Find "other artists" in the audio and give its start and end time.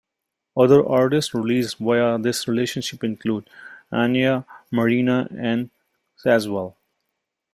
0.57-1.31